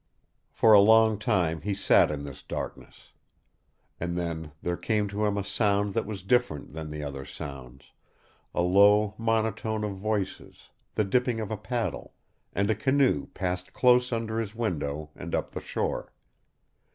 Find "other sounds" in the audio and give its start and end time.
7.03-7.91